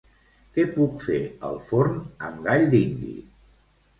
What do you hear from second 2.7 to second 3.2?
dindi?